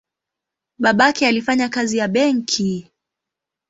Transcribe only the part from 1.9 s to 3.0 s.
ya benki.